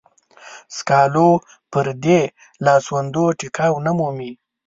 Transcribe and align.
سکالو 0.77 1.29
پردې 1.71 2.21
لاسوندو 2.65 3.25
ټيکاو 3.39 3.75
نه 3.85 3.91
مومي. 3.97 4.31